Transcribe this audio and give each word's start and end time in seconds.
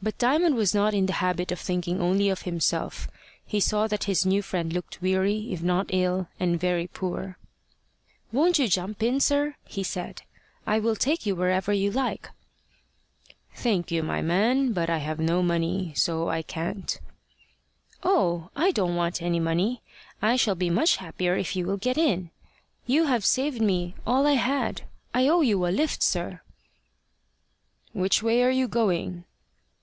But 0.00 0.16
Diamond 0.16 0.54
was 0.54 0.76
not 0.76 0.94
in 0.94 1.06
the 1.06 1.14
habit 1.14 1.50
of 1.50 1.58
thinking 1.58 2.00
only 2.00 2.28
of 2.28 2.42
himself. 2.42 3.08
He 3.44 3.58
saw 3.58 3.88
that 3.88 4.04
his 4.04 4.24
new 4.24 4.42
friend 4.42 4.72
looked 4.72 5.02
weary, 5.02 5.52
if 5.52 5.60
not 5.60 5.86
ill, 5.92 6.28
and 6.38 6.60
very 6.60 6.86
poor. 6.86 7.36
"Won't 8.30 8.60
you 8.60 8.68
jump 8.68 9.02
in, 9.02 9.18
sir?" 9.18 9.56
he 9.66 9.82
said. 9.82 10.22
"I 10.68 10.78
will 10.78 10.94
take 10.94 11.26
you 11.26 11.34
wherever 11.34 11.72
you 11.72 11.90
like." 11.90 12.30
"Thank 13.56 13.90
you, 13.90 14.04
my 14.04 14.22
man; 14.22 14.72
but 14.72 14.88
I 14.88 14.98
have 14.98 15.18
no 15.18 15.42
money; 15.42 15.92
so 15.96 16.28
I 16.28 16.42
can't." 16.42 17.00
"Oh! 18.04 18.50
I 18.54 18.70
don't 18.70 18.94
want 18.94 19.20
any 19.20 19.40
money. 19.40 19.82
I 20.22 20.36
shall 20.36 20.54
be 20.54 20.70
much 20.70 20.98
happier 20.98 21.34
if 21.34 21.56
you 21.56 21.66
will 21.66 21.76
get 21.76 21.98
in. 21.98 22.30
You 22.86 23.06
have 23.06 23.24
saved 23.26 23.60
me 23.60 23.96
all 24.06 24.28
I 24.28 24.34
had. 24.34 24.82
I 25.12 25.26
owe 25.26 25.40
you 25.40 25.66
a 25.66 25.74
lift, 25.74 26.04
sir." 26.04 26.40
"Which 27.92 28.22
way 28.22 28.44
are 28.44 28.50
you 28.52 28.68
going?" 28.68 29.24